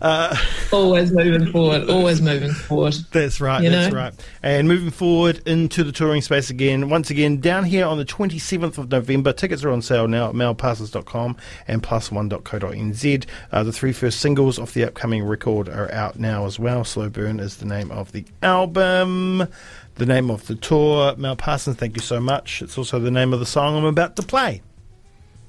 Uh, 0.00 0.34
always 0.72 1.12
moving 1.12 1.52
forward, 1.52 1.88
always 1.88 2.20
moving 2.20 2.50
forward. 2.50 2.94
That's 3.12 3.40
right, 3.40 3.62
that's 3.62 3.92
know? 3.92 3.98
right. 3.98 4.14
And 4.42 4.66
moving 4.66 4.90
forward 4.90 5.40
into 5.46 5.84
the 5.84 5.92
touring 5.92 6.22
space 6.22 6.50
again, 6.50 6.88
once 6.88 7.10
again, 7.10 7.40
down 7.40 7.64
here 7.64 7.86
on 7.86 7.98
the 7.98 8.04
27th 8.04 8.78
of 8.78 8.90
November. 8.90 9.32
Tickets 9.32 9.62
are 9.62 9.70
on 9.70 9.82
sale 9.82 10.08
now 10.08 10.30
at 10.30 10.34
melparsons.com 10.34 11.36
and 11.68 11.82
plus1.co.nz. 11.82 13.26
Uh, 13.52 13.62
the 13.62 13.72
three 13.72 13.92
first 13.92 14.20
singles 14.20 14.58
off 14.58 14.74
the 14.74 14.84
upcoming 14.84 15.22
record 15.22 15.68
are 15.68 15.90
out 15.92 16.18
now 16.18 16.46
as 16.46 16.58
well. 16.58 16.82
Slow 16.82 17.08
Burn 17.08 17.40
is 17.40 17.58
the 17.58 17.66
name 17.66 17.90
of 17.90 18.12
the 18.12 18.24
album. 18.42 19.46
The 19.96 20.06
name 20.06 20.30
of 20.30 20.46
the 20.46 20.54
tour, 20.54 21.14
Mel 21.16 21.36
Parsons, 21.36 21.76
thank 21.76 21.96
you 21.96 22.02
so 22.02 22.18
much. 22.18 22.62
It's 22.62 22.78
also 22.78 22.98
the 22.98 23.10
name 23.10 23.32
of 23.32 23.40
the 23.40 23.46
song 23.46 23.76
I'm 23.76 23.84
about 23.84 24.16
to 24.16 24.22
play. 24.22 24.62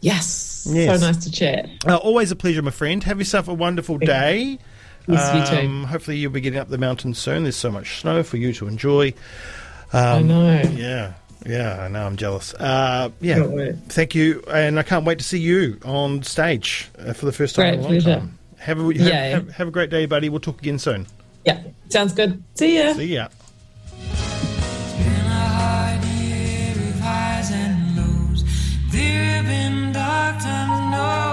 Yes. 0.02 0.68
yes. 0.70 1.00
So 1.00 1.08
nice 1.08 1.24
to 1.24 1.32
chat. 1.32 1.70
Uh, 1.88 1.96
always 1.96 2.30
a 2.32 2.36
pleasure, 2.36 2.62
my 2.62 2.72
friend. 2.72 3.02
Have 3.04 3.20
yourself 3.20 3.48
a 3.48 3.54
wonderful 3.54 3.98
day. 3.98 4.60
Yes, 5.08 5.30
um, 5.30 5.38
you 5.38 5.62
too. 5.62 5.86
Hopefully, 5.88 6.18
you'll 6.18 6.32
be 6.32 6.42
getting 6.42 6.60
up 6.60 6.68
the 6.68 6.78
mountain 6.78 7.14
soon. 7.14 7.44
There's 7.44 7.56
so 7.56 7.72
much 7.72 8.02
snow 8.02 8.22
for 8.24 8.38
you 8.38 8.54
to 8.54 8.68
enjoy. 8.68 9.14
Um, 9.94 10.02
I 10.02 10.22
know. 10.22 10.62
Yeah. 10.76 11.14
Yeah, 11.46 11.84
I 11.84 11.88
know. 11.88 12.06
I'm 12.06 12.16
jealous. 12.16 12.54
Uh, 12.54 13.10
yeah, 13.20 13.74
thank 13.90 14.16
you, 14.16 14.44
and 14.50 14.80
I 14.80 14.84
can't 14.84 15.06
wait 15.06 15.20
to 15.20 15.26
see 15.26 15.40
you 15.40 15.78
on 15.84 16.24
stage 16.24 16.90
uh, 16.98 17.14
for 17.14 17.26
the 17.26 17.34
first 17.34 17.56
time 17.56 17.66
great 17.66 17.74
in 17.74 17.80
a 17.80 17.82
long 17.82 17.92
pleasure. 17.92 18.16
time. 18.20 18.40
Have 18.60 18.80
a 18.80 18.84
have, 18.84 18.96
yeah. 18.96 19.26
have, 19.26 19.50
have, 19.50 19.68
a 19.68 19.72
great 19.72 19.90
day, 19.90 20.06
buddy. 20.06 20.30
We'll 20.30 20.40
talk 20.40 20.60
again 20.60 20.80
soon. 20.80 21.06
Yeah, 21.44 21.62
sounds 21.90 22.14
good. 22.14 22.42
See 22.56 22.78
ya. 22.78 22.94
See 22.94 23.14
ya. 23.14 23.28
Thanks 31.04 31.33